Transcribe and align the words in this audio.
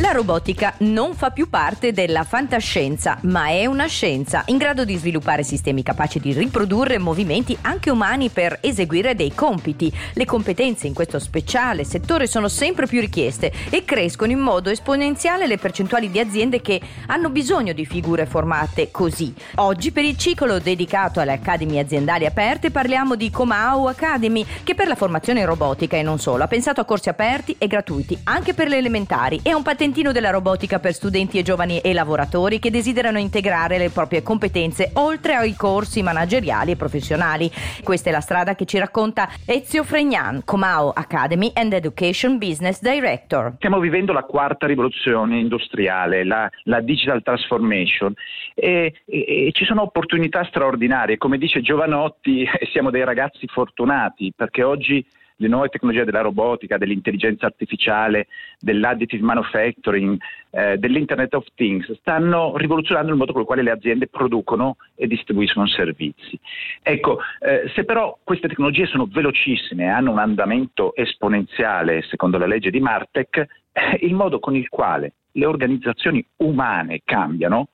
La 0.00 0.12
robotica 0.12 0.74
non 0.78 1.12
fa 1.14 1.30
più 1.30 1.48
parte 1.48 1.92
della 1.92 2.22
fantascienza, 2.22 3.18
ma 3.22 3.48
è 3.48 3.66
una 3.66 3.86
scienza 3.86 4.44
in 4.46 4.56
grado 4.56 4.84
di 4.84 4.94
sviluppare 4.94 5.42
sistemi 5.42 5.82
capaci 5.82 6.20
di 6.20 6.32
riprodurre 6.32 6.98
movimenti 6.98 7.58
anche 7.62 7.90
umani 7.90 8.28
per 8.28 8.58
eseguire 8.60 9.16
dei 9.16 9.34
compiti. 9.34 9.92
Le 10.12 10.24
competenze 10.24 10.86
in 10.86 10.94
questo 10.94 11.18
speciale 11.18 11.82
settore 11.82 12.28
sono 12.28 12.46
sempre 12.46 12.86
più 12.86 13.00
richieste 13.00 13.52
e 13.70 13.84
crescono 13.84 14.30
in 14.30 14.38
modo 14.38 14.70
esponenziale 14.70 15.48
le 15.48 15.58
percentuali 15.58 16.12
di 16.12 16.20
aziende 16.20 16.60
che 16.60 16.80
hanno 17.06 17.28
bisogno 17.28 17.72
di 17.72 17.84
figure 17.84 18.24
formate 18.24 18.92
così. 18.92 19.34
Oggi 19.56 19.90
per 19.90 20.04
il 20.04 20.16
ciclo 20.16 20.60
dedicato 20.60 21.18
alle 21.18 21.32
accademie 21.32 21.80
aziendali 21.80 22.24
aperte 22.24 22.70
parliamo 22.70 23.16
di 23.16 23.30
Comau 23.30 23.86
Academy 23.86 24.46
che 24.62 24.76
per 24.76 24.86
la 24.86 24.94
formazione 24.94 25.44
robotica 25.44 25.96
e 25.96 26.02
non 26.02 26.20
solo 26.20 26.44
ha 26.44 26.48
pensato 26.48 26.80
a 26.80 26.84
corsi 26.84 27.08
aperti 27.08 27.56
e 27.58 27.66
gratuiti 27.66 28.16
anche 28.22 28.54
per 28.54 28.68
le 28.68 28.76
elementari 28.76 29.40
e 29.42 29.50
a 29.50 29.56
un 29.56 29.62
patentino 29.64 29.86
della 29.88 30.30
robotica 30.30 30.78
per 30.80 30.92
studenti 30.92 31.38
e 31.38 31.42
giovani 31.42 31.78
e 31.80 31.94
lavoratori 31.94 32.58
che 32.58 32.70
desiderano 32.70 33.18
integrare 33.18 33.78
le 33.78 33.88
proprie 33.88 34.22
competenze 34.22 34.90
oltre 34.94 35.34
ai 35.34 35.54
corsi 35.54 36.02
manageriali 36.02 36.72
e 36.72 36.76
professionali. 36.76 37.50
Questa 37.82 38.10
è 38.10 38.12
la 38.12 38.20
strada 38.20 38.54
che 38.54 38.66
ci 38.66 38.78
racconta 38.78 39.28
Ezio 39.46 39.84
Fregnan, 39.84 40.42
Comao 40.44 40.90
Academy 40.90 41.50
and 41.54 41.72
Education 41.72 42.36
Business 42.36 42.82
Director. 42.82 43.54
Stiamo 43.56 43.80
vivendo 43.80 44.12
la 44.12 44.24
quarta 44.24 44.66
rivoluzione 44.66 45.38
industriale, 45.38 46.22
la, 46.24 46.50
la 46.64 46.80
digital 46.80 47.22
transformation 47.22 48.12
e, 48.54 48.92
e, 49.06 49.46
e, 49.46 49.50
ci 49.52 49.64
sono 49.64 49.82
opportunità 49.82 50.44
straordinarie. 50.44 51.16
Come 51.16 51.38
dice 51.38 51.62
Giovanotti, 51.62 52.46
siamo 52.72 52.90
dei 52.90 53.04
ragazzi 53.04 53.46
fortunati 53.46 54.32
perché 54.36 54.62
oggi 54.62 55.04
le 55.38 55.48
nuove 55.48 55.68
tecnologie 55.68 56.04
della 56.04 56.20
robotica, 56.20 56.78
dell'intelligenza 56.78 57.46
artificiale, 57.46 58.26
dell'additive 58.58 59.24
manufacturing, 59.24 60.18
eh, 60.50 60.78
dell'Internet 60.78 61.34
of 61.34 61.46
Things, 61.54 61.90
stanno 61.98 62.56
rivoluzionando 62.56 63.12
il 63.12 63.18
modo 63.18 63.32
con 63.32 63.42
il 63.42 63.46
quale 63.46 63.62
le 63.62 63.70
aziende 63.70 64.08
producono 64.08 64.76
e 64.96 65.06
distribuiscono 65.06 65.66
servizi. 65.66 66.38
Ecco, 66.82 67.18
eh, 67.40 67.70
se 67.74 67.84
però 67.84 68.18
queste 68.24 68.48
tecnologie 68.48 68.86
sono 68.86 69.06
velocissime 69.10 69.84
e 69.84 69.88
hanno 69.88 70.10
un 70.10 70.18
andamento 70.18 70.94
esponenziale, 70.96 72.02
secondo 72.02 72.36
la 72.38 72.46
legge 72.46 72.70
di 72.70 72.80
Martek, 72.80 73.46
eh, 73.72 73.98
il 74.02 74.14
modo 74.14 74.40
con 74.40 74.56
il 74.56 74.68
quale 74.68 75.12
le 75.32 75.46
organizzazioni 75.46 76.24
umane 76.38 77.02
cambiano 77.04 77.68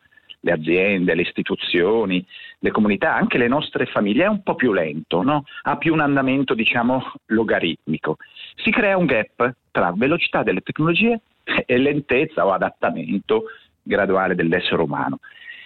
le 0.45 0.53
aziende, 0.53 1.15
le 1.15 1.23
istituzioni, 1.23 2.25
le 2.59 2.71
comunità, 2.71 3.15
anche 3.15 3.39
le 3.39 3.49
nostre 3.49 3.87
famiglie, 3.87 4.25
è 4.25 4.29
un 4.29 4.43
po' 4.43 4.55
più 4.55 4.73
lento, 4.73 5.23
no? 5.23 5.45
ha 5.63 5.77
più 5.79 5.93
un 5.93 6.01
andamento 6.01 6.55
diciamo 6.55 7.13
logaritmico. 7.27 8.17
Si 8.57 8.71
crea 8.71 8.97
un 8.97 9.07
gap 9.07 9.55
tra 9.71 9.93
velocità 9.97 10.43
delle 10.43 10.61
tecnologie 10.61 11.21
e 11.65 11.79
lentezza 11.79 12.47
o 12.47 12.53
adattamento 12.53 13.45
graduale 13.83 14.35
dell'essere 14.35 14.83
umano. 14.83 15.19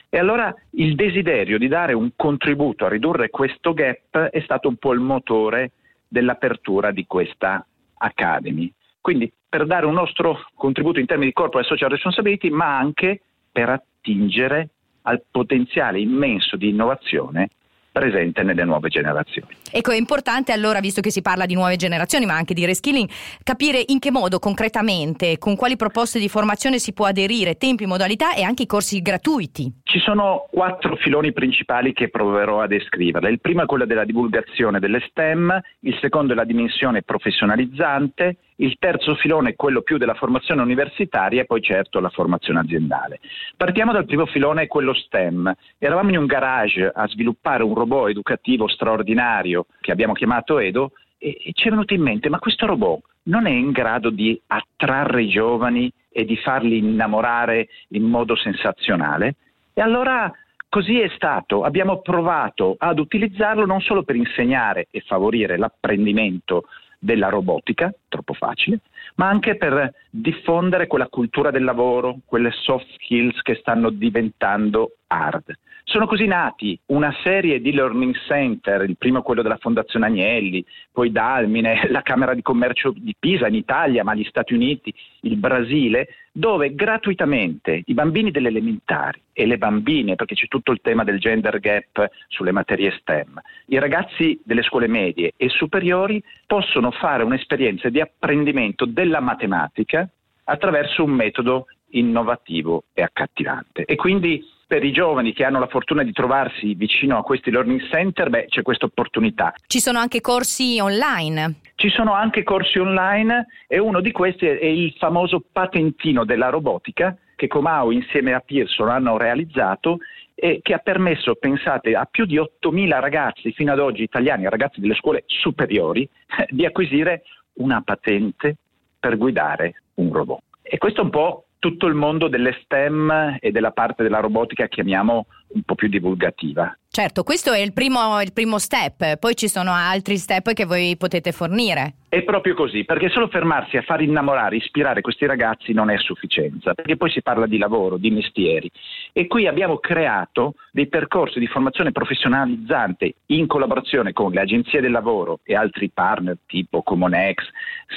E 0.09 0.19
allora 0.19 0.55
il 0.71 0.95
desiderio 0.95 1.59
di 1.59 1.69
dare 1.69 1.93
un 1.93 2.11
contributo 2.17 2.87
a 2.87 2.89
ridurre 2.89 3.31
questo 3.31 3.75
gap 3.75 4.17
è 4.17 4.41
stato 4.41 4.69
un 4.69 4.77
po' 4.77 4.93
il 4.93 5.01
motore 5.01 5.73
dell'apertura 6.07 6.93
di 6.93 7.05
questa 7.07 7.67
Academy. 7.99 8.73
Quindi 9.01 9.31
per 9.49 9.67
dare 9.67 9.87
un 9.87 9.95
nostro 9.95 10.47
contributo 10.55 11.01
in 11.01 11.07
termini 11.07 11.29
di 11.29 11.35
corporate 11.35 11.69
social 11.69 11.91
responsibility, 11.91 12.49
ma 12.49 12.79
anche 12.79 13.21
per 13.51 13.83
attingere 14.09 14.71
al 15.03 15.23
potenziale 15.31 16.01
immenso 16.01 16.57
di 16.57 16.69
innovazione 16.69 17.51
presente 17.93 18.43
nelle 18.43 18.65
nuove 18.65 18.89
generazioni. 18.89 19.55
Ecco, 19.71 19.91
è 19.91 19.97
importante 19.97 20.53
allora, 20.53 20.81
visto 20.81 21.01
che 21.01 21.11
si 21.11 21.23
parla 21.23 21.47
di 21.47 21.55
nuove 21.55 21.77
generazioni, 21.77 22.27
ma 22.27 22.35
anche 22.35 22.55
di 22.55 22.65
reskilling, 22.65 23.09
capire 23.43 23.83
in 23.87 23.99
che 23.99 24.11
modo 24.11 24.39
concretamente, 24.39 25.39
con 25.39 25.57
quali 25.57 25.77
proposte 25.77 26.19
di 26.19 26.29
formazione 26.29 26.79
si 26.79 26.93
può 26.93 27.07
aderire, 27.07 27.57
tempi, 27.57 27.87
modalità 27.87 28.35
e 28.35 28.43
anche 28.43 28.63
i 28.63 28.67
corsi 28.67 29.01
gratuiti. 29.01 29.81
Ci 29.83 29.99
sono 29.99 30.47
quattro 30.51 30.97
filoni 30.97 31.33
principali 31.33 31.93
che 31.93 32.09
proverò 32.09 32.61
a 32.61 32.67
descrivere. 32.67 33.31
Il 33.31 33.41
primo 33.41 33.63
è 33.63 33.67
quello 33.67 33.87
della 33.87 34.05
divulgazione 34.05 34.79
delle 34.79 35.01
STEM, 35.09 35.61
il 35.81 35.99
secondo 36.01 36.33
è 36.33 36.37
la 36.37 36.45
dimensione 36.45 37.03
professionalizzante, 37.03 38.37
il 38.61 38.77
terzo 38.79 39.15
filone 39.15 39.51
è 39.51 39.55
quello 39.55 39.83
più 39.83 39.99
della 39.99 40.15
formazione 40.15 40.63
universitaria 40.63 41.43
e 41.43 41.45
poi 41.45 41.63
certo 41.63 42.01
la 42.01 42.09
formazione 42.09 42.61
aziendale. 42.61 43.21
Partiamo 43.57 43.93
dal 43.93 44.05
primo 44.05 44.27
filone, 44.27 44.67
quello 44.67 44.95
STEM. 44.95 45.55
Eravamo 45.79 46.11
in 46.11 46.19
un 46.19 46.27
garage 46.27 46.91
a 46.93 47.07
sviluppare 47.07 47.63
un 47.63 47.75
robot 47.75 48.09
educativo 48.09 48.67
straordinario 48.69 49.58
che 49.81 49.93
abbiamo 49.93 50.13
chiamato 50.13 50.59
Edo 50.59 50.93
e, 51.19 51.37
e 51.45 51.53
ci 51.53 51.69
è 51.69 51.71
venuto 51.71 51.95
in 51.95 52.03
mente, 52.03 52.29
ma 52.29 52.39
questo 52.39 52.67
robot 52.67 53.03
non 53.25 53.47
è 53.47 53.51
in 53.51 53.71
grado 53.71 54.11
di 54.11 54.41
attrarre 54.47 55.23
i 55.23 55.29
giovani 55.29 55.91
e 56.11 56.25
di 56.25 56.37
farli 56.37 56.79
innamorare 56.79 57.69
in 57.89 58.05
modo 58.05 58.37
sensazionale? 58.37 59.35
E 59.75 59.81
allora 59.81 60.33
Così 60.71 61.01
è 61.01 61.09
stato, 61.15 61.63
abbiamo 61.63 62.01
provato 62.03 62.75
ad 62.77 62.99
utilizzarlo 62.99 63.65
non 63.65 63.81
solo 63.81 64.03
per 64.03 64.17
insegnare 64.17 64.89
e 64.91 65.01
favorire 65.01 65.57
l'apprendimento 65.57 66.65
della 66.99 67.31
robotica, 67.31 67.91
troppo 68.07 68.35
facile, 68.35 68.81
ma 69.15 69.29
anche 69.29 69.57
per 69.57 69.95
diffondere 70.11 70.87
quella 70.87 71.09
cultura 71.09 71.51
del 71.51 71.65
lavoro, 71.65 72.19
quelle 72.27 72.51
soft 72.51 72.87
skills 72.99 73.41
che 73.41 73.55
stanno 73.55 73.89
diventando 73.89 74.97
hard. 75.07 75.59
Sono 75.91 76.07
così 76.07 76.27
nati 76.27 76.79
una 76.89 77.15
serie 77.23 77.63
di 77.63 77.73
learning 77.73 78.15
center, 78.27 78.83
il 78.83 78.99
primo 78.99 79.23
quello 79.23 79.41
della 79.41 79.57
Fondazione 79.57 80.05
Agnelli, 80.05 80.63
poi 80.93 81.11
Dalmine, 81.11 81.81
la 81.89 82.03
Camera 82.03 82.35
di 82.35 82.43
Commercio 82.43 82.93
di 82.95 83.17
Pisa 83.19 83.49
in 83.49 83.55
Italia, 83.55 84.05
ma 84.05 84.15
gli 84.15 84.25
Stati 84.25 84.53
Uniti, 84.53 84.93
il 85.23 85.37
Brasile, 85.37 86.09
dove 86.31 86.75
gratuitamente 86.75 87.85
i 87.87 87.95
bambini 87.95 88.31
delle 88.31 88.49
elementari 88.49 89.23
e 89.33 89.47
le 89.47 89.57
bambine, 89.57 90.15
perché 90.15 90.35
c'è 90.35 90.47
tutto 90.47 90.73
il 90.73 90.81
tema 90.83 91.05
del 91.05 91.19
gender 91.19 91.59
gap 91.59 92.07
sulle 92.27 92.53
materie 92.53 92.91
STEM, 92.91 93.41
i 93.69 93.79
ragazzi 93.79 94.39
delle 94.45 94.65
scuole 94.65 94.89
medie 94.89 95.33
e 95.39 95.49
superiori 95.49 96.23
possono 96.47 96.91
fare 96.91 97.23
un'esperienza 97.23 97.89
di 97.89 98.03
apprendimento 98.03 98.85
della 98.85 99.21
matematica 99.21 100.07
attraverso 100.45 101.03
un 101.03 101.13
metodo 101.13 101.67
innovativo 101.91 102.85
e 102.93 103.03
accattivante. 103.03 103.85
E 103.85 103.97
quindi 103.97 104.45
per 104.69 104.85
i 104.85 104.93
giovani 104.93 105.33
che 105.33 105.45
hanno 105.45 105.59
la 105.59 105.67
fortuna 105.67 106.03
di 106.03 106.13
trovarsi 106.13 106.75
vicino 106.75 107.17
a 107.17 107.23
questi 107.23 107.51
learning 107.51 107.89
center, 107.89 108.29
beh, 108.29 108.47
c'è 108.49 108.61
questa 108.61 108.85
opportunità. 108.85 109.55
Ci 109.67 109.81
sono 109.81 109.99
anche 109.99 110.21
corsi 110.21 110.79
online. 110.79 111.61
Ci 111.75 111.89
sono 111.89 112.13
anche 112.13 112.43
corsi 112.43 112.79
online 112.79 113.47
e 113.67 113.79
uno 113.79 114.01
di 114.01 114.13
questi 114.13 114.45
è 114.47 114.67
il 114.67 114.95
famoso 114.99 115.43
patentino 115.51 116.25
della 116.25 116.51
robotica 116.51 117.17
che 117.35 117.47
Comau 117.47 117.91
insieme 117.91 118.35
a 118.35 118.41
Pearson 118.41 118.91
hanno 118.91 119.17
realizzato 119.17 119.99
e 120.35 120.61
che 120.61 120.75
ha 120.75 120.79
permesso, 120.79 121.35
pensate, 121.37 121.95
a 121.95 122.05
più 122.05 122.27
di 122.27 122.37
8.000 122.37 123.01
ragazzi 123.01 123.53
fino 123.53 123.73
ad 123.73 123.79
oggi 123.79 124.03
italiani, 124.03 124.49
ragazzi 124.49 124.81
delle 124.81 124.95
scuole 124.95 125.25
superiori, 125.27 126.09
di 126.51 126.67
acquisire 126.67 127.23
una 127.55 127.81
patente 127.81 128.57
per 129.01 129.17
guidare 129.17 129.83
un 129.95 130.13
robot. 130.13 130.43
E 130.63 130.79
questo 130.79 131.01
è 131.01 131.05
un 131.05 131.11
po' 131.11 131.45
tutto 131.59 131.87
il 131.87 131.95
mondo 131.95 132.29
delle 132.29 132.59
STEM 132.63 133.37
e 133.41 133.51
della 133.51 133.73
parte 133.73 134.03
della 134.03 134.21
robotica 134.21 134.69
chiamiamo 134.69 135.27
un 135.49 135.63
po' 135.63 135.75
più 135.75 135.89
divulgativa. 135.89 136.77
Certo, 136.91 137.23
questo 137.23 137.53
è 137.53 137.59
il 137.59 137.73
primo, 137.73 138.21
il 138.23 138.33
primo 138.33 138.59
step, 138.59 139.19
poi 139.19 139.37
ci 139.37 139.47
sono 139.47 139.73
altri 139.73 140.17
step 140.17 140.53
che 140.53 140.65
voi 140.65 140.97
potete 140.97 141.31
fornire. 141.31 141.95
È 142.09 142.23
proprio 142.23 142.55
così, 142.55 142.85
perché 142.85 143.11
solo 143.11 143.29
fermarsi 143.29 143.77
a 143.77 143.83
far 143.83 144.01
innamorare, 144.01 144.57
ispirare 144.57 145.03
questi 145.03 145.27
ragazzi 145.27 145.73
non 145.73 145.91
è 145.91 145.99
sufficienza, 145.99 146.73
perché 146.73 146.97
poi 146.97 147.11
si 147.11 147.23
parla 147.23 147.47
di 147.47 147.59
lavoro, 147.59 147.99
di 147.99 148.11
mestieri. 148.11 148.69
E 149.13 149.27
qui 149.27 149.47
abbiamo 149.47 149.77
creato 149.77 150.55
dei 150.73 150.89
percorsi 150.89 151.39
di 151.39 151.47
formazione 151.47 151.93
professionalizzante 151.93 153.15
in 153.27 153.47
collaborazione 153.47 154.13
con 154.15 154.33
le 154.33 154.41
agenzie 154.41 154.81
del 154.81 154.91
lavoro 154.91 155.41
e 155.45 155.55
altri 155.55 155.91
partner 155.91 156.39
tipo 156.47 156.83
Comonex, 156.83 157.45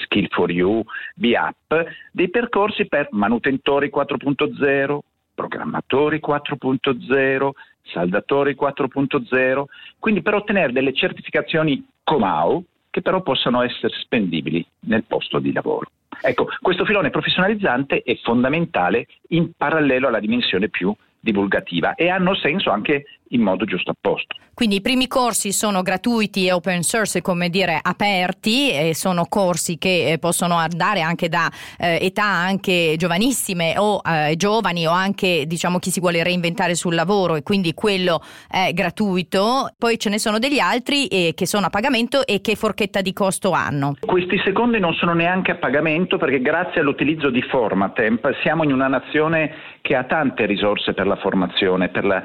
Skill 0.04 0.28
for 0.30 0.52
You, 0.52 0.84
BIAP, 1.16 1.86
dei 2.12 2.30
percorsi 2.30 2.86
per 2.88 3.08
manutentori 3.12 3.90
4.0, 3.92 5.00
programmatori 5.34 6.20
4.0, 6.26 7.50
saldatori 7.84 8.56
4.0, 8.60 9.64
quindi 10.00 10.22
per 10.22 10.36
ottenere 10.36 10.72
delle 10.72 10.94
certificazioni 10.94 11.86
Comau 12.04 12.64
che 12.90 13.02
però 13.02 13.22
possano 13.22 13.62
essere 13.62 13.94
spendibili 14.02 14.66
nel 14.82 15.04
posto 15.06 15.40
di 15.40 15.54
lavoro. 15.54 15.90
Ecco, 16.22 16.48
questo 16.60 16.86
filone 16.86 17.10
professionalizzante 17.10 18.04
è 18.04 18.16
fondamentale 18.22 19.08
in 19.30 19.52
parallelo 19.56 20.08
alla 20.08 20.20
dimensione 20.20 20.70
più 20.70 20.94
divulgativa 21.22 21.96
e 21.96 22.10
hanno 22.10 22.36
senso 22.36 22.72
anche 22.72 23.06
in 23.32 23.42
modo 23.42 23.66
giusto 23.66 23.92
apposto. 23.92 24.36
Quindi 24.54 24.76
i 24.78 24.82
primi 24.82 25.08
corsi 25.08 25.54
sono 25.54 25.82
gratuiti 25.82 26.46
e 26.46 26.52
open 26.52 26.84
source, 26.84 27.22
come 27.22 27.50
dire 27.50 27.80
aperti, 27.82 28.70
e 28.72 28.94
sono 28.94 29.26
corsi 29.28 29.78
che 29.78 30.12
eh, 30.12 30.20
possono 30.20 30.56
andare 30.56 31.02
anche 31.02 31.30
da 31.30 31.50
eh, 31.80 31.98
età 32.02 32.26
anche 32.26 32.96
giovanissime 32.98 33.76
o 33.78 34.02
eh, 34.06 34.36
giovani 34.36 34.86
o 34.86 34.92
anche 34.92 35.46
diciamo 35.48 35.80
chi 35.80 35.90
si 35.90 36.00
vuole 36.00 36.22
reinventare 36.22 36.76
sul 36.76 36.94
lavoro 36.94 37.36
e 37.36 37.44
quindi 37.44 37.74
quello 37.74 38.22
è 38.48 38.72
gratuito. 38.74 39.70
Poi 39.78 39.98
ce 39.98 40.10
ne 40.10 40.20
sono 40.20 40.38
degli 40.38 40.60
altri 40.60 41.08
eh, 41.08 41.32
che 41.34 41.48
sono 41.48 41.68
a 41.68 41.70
pagamento 41.70 42.28
e 42.28 42.42
che 42.42 42.56
forchetta 42.56 43.02
di 43.02 43.14
costo 43.14 43.52
hanno. 43.52 43.94
Questi 44.02 44.40
secondi 44.44 44.80
non 44.80 44.94
sono 44.94 45.14
neanche 45.14 45.52
a 45.52 45.56
pagamento 45.56 46.18
perché 46.18 46.42
grazie 46.42 46.82
all'utilizzo 46.82 47.30
di 47.30 47.42
Formatemp 47.42 48.30
siamo 48.42 48.64
in 48.64 48.74
una 48.74 48.88
nazione 48.88 49.80
che 49.82 49.96
ha 49.96 50.04
tante 50.04 50.46
risorse 50.46 50.94
per 50.94 51.08
la 51.12 51.18
formazione, 51.18 51.90
per 51.90 52.06
la, 52.06 52.24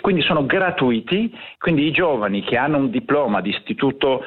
quindi 0.00 0.22
sono 0.22 0.46
gratuiti, 0.46 1.36
quindi 1.58 1.86
i 1.86 1.90
giovani 1.90 2.42
che 2.42 2.56
hanno 2.56 2.76
un 2.76 2.90
diploma 2.90 3.40
di 3.40 3.50
istituto 3.50 4.24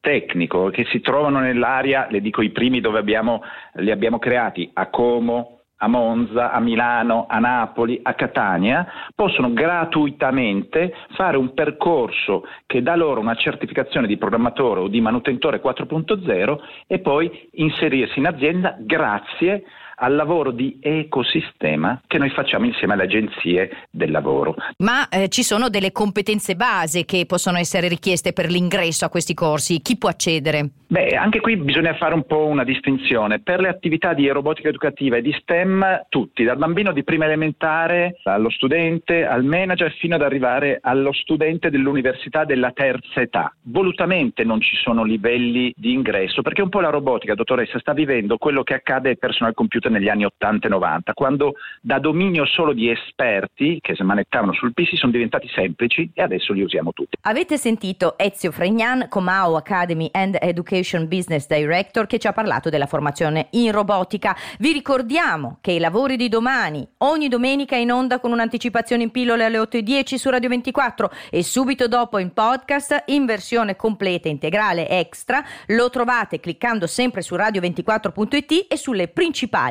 tecnico, 0.00 0.68
che 0.68 0.84
si 0.90 1.00
trovano 1.00 1.38
nell'area, 1.40 2.08
le 2.10 2.20
dico 2.20 2.42
i 2.42 2.50
primi 2.50 2.80
dove 2.80 2.98
abbiamo, 2.98 3.42
li 3.74 3.90
abbiamo 3.90 4.18
creati, 4.18 4.68
a 4.74 4.88
Como, 4.88 5.60
a 5.78 5.88
Monza, 5.88 6.52
a 6.52 6.60
Milano, 6.60 7.26
a 7.28 7.38
Napoli, 7.38 7.98
a 8.02 8.14
Catania, 8.14 8.86
possono 9.14 9.52
gratuitamente 9.52 10.94
fare 11.14 11.36
un 11.36 11.52
percorso 11.54 12.46
che 12.66 12.82
dà 12.82 12.94
loro 12.96 13.20
una 13.20 13.34
certificazione 13.34 14.06
di 14.06 14.16
programmatore 14.16 14.80
o 14.80 14.88
di 14.88 15.00
manutentore 15.00 15.60
4.0 15.60 16.58
e 16.86 16.98
poi 17.00 17.48
inserirsi 17.52 18.18
in 18.18 18.26
azienda 18.26 18.76
grazie 18.78 19.64
al 19.96 20.14
lavoro 20.14 20.50
di 20.50 20.78
ecosistema 20.80 22.00
che 22.06 22.18
noi 22.18 22.30
facciamo 22.30 22.66
insieme 22.66 22.94
alle 22.94 23.04
agenzie 23.04 23.86
del 23.90 24.10
lavoro. 24.10 24.54
Ma 24.78 25.08
eh, 25.08 25.28
ci 25.28 25.42
sono 25.42 25.68
delle 25.68 25.92
competenze 25.92 26.54
base 26.54 27.04
che 27.04 27.26
possono 27.26 27.58
essere 27.58 27.88
richieste 27.88 28.32
per 28.32 28.50
l'ingresso 28.50 29.04
a 29.04 29.08
questi 29.08 29.34
corsi? 29.34 29.80
Chi 29.80 29.96
può 29.96 30.08
accedere? 30.08 30.70
Beh, 30.86 31.16
anche 31.16 31.40
qui 31.40 31.56
bisogna 31.56 31.94
fare 31.94 32.14
un 32.14 32.24
po' 32.24 32.46
una 32.46 32.62
distinzione. 32.62 33.40
Per 33.40 33.60
le 33.60 33.68
attività 33.68 34.14
di 34.14 34.28
robotica 34.28 34.68
educativa 34.68 35.16
e 35.16 35.22
di 35.22 35.32
STEM, 35.32 36.06
tutti, 36.08 36.44
dal 36.44 36.56
bambino 36.56 36.92
di 36.92 37.02
prima 37.02 37.24
elementare 37.24 38.18
allo 38.24 38.50
studente, 38.50 39.26
al 39.26 39.44
manager, 39.44 39.92
fino 39.94 40.14
ad 40.14 40.22
arrivare 40.22 40.78
allo 40.80 41.12
studente 41.12 41.70
dell'università 41.70 42.44
della 42.44 42.70
terza 42.72 43.20
età. 43.20 43.52
Volutamente 43.62 44.44
non 44.44 44.60
ci 44.60 44.76
sono 44.76 45.02
livelli 45.02 45.72
di 45.76 45.92
ingresso, 45.92 46.42
perché 46.42 46.62
un 46.62 46.68
po' 46.68 46.80
la 46.80 46.90
robotica, 46.90 47.34
dottoressa, 47.34 47.78
sta 47.80 47.92
vivendo 47.92 48.36
quello 48.36 48.62
che 48.62 48.74
accade 48.74 49.08
ai 49.08 49.18
personal 49.18 49.54
computer 49.54 49.83
negli 49.88 50.08
anni 50.08 50.24
80 50.24 50.66
e 50.66 50.70
90, 50.70 51.12
quando 51.12 51.54
da 51.80 51.98
dominio 51.98 52.44
solo 52.46 52.72
di 52.72 52.90
esperti 52.90 53.78
che 53.80 53.94
smanettavano 53.94 54.52
sul 54.52 54.72
PC 54.72 54.96
sono 54.96 55.12
diventati 55.12 55.48
semplici 55.48 56.10
e 56.14 56.22
adesso 56.22 56.52
li 56.52 56.62
usiamo 56.62 56.92
tutti. 56.92 57.16
Avete 57.22 57.56
sentito 57.56 58.16
Ezio 58.18 58.50
Fregnan, 58.50 59.06
Comao 59.08 59.56
Academy 59.56 60.08
and 60.12 60.36
Education 60.40 61.08
Business 61.08 61.46
Director, 61.46 62.06
che 62.06 62.18
ci 62.18 62.26
ha 62.26 62.32
parlato 62.32 62.70
della 62.70 62.86
formazione 62.86 63.48
in 63.52 63.72
robotica. 63.72 64.36
Vi 64.58 64.72
ricordiamo 64.72 65.58
che 65.60 65.72
i 65.72 65.78
lavori 65.78 66.16
di 66.16 66.28
domani, 66.28 66.86
ogni 66.98 67.28
domenica 67.28 67.76
in 67.76 67.90
onda 67.90 68.18
con 68.20 68.32
un'anticipazione 68.32 69.02
in 69.04 69.10
pillole 69.10 69.44
alle 69.44 69.58
8.10 69.58 70.14
su 70.14 70.30
Radio 70.30 70.48
24 70.48 71.10
e 71.30 71.42
subito 71.42 71.88
dopo 71.88 72.18
in 72.18 72.32
podcast 72.32 73.04
in 73.06 73.24
versione 73.26 73.76
completa, 73.76 74.28
integrale, 74.28 74.88
extra, 74.88 75.42
lo 75.68 75.90
trovate 75.90 76.40
cliccando 76.40 76.86
sempre 76.86 77.22
su 77.22 77.34
radio24.it 77.34 78.66
e 78.68 78.76
sulle 78.76 79.08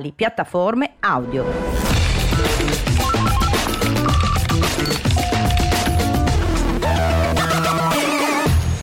principali 0.03 0.11
piattaforme 0.11 0.95
audio. 1.00 2.02